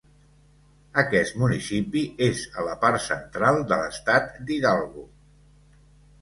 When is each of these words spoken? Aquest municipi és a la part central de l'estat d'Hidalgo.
Aquest 1.01 1.35
municipi 1.41 2.01
és 2.27 2.41
a 2.61 2.65
la 2.69 2.73
part 2.85 3.03
central 3.09 3.61
de 3.73 3.79
l'estat 3.83 4.33
d'Hidalgo. 4.49 5.07